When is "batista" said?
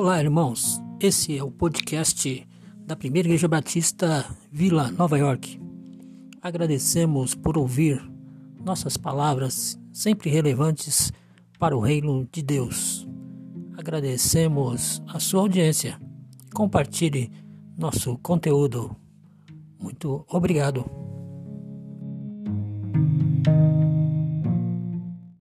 3.48-4.24